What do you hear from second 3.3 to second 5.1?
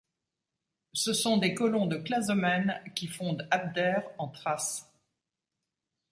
Abdère en Thrace.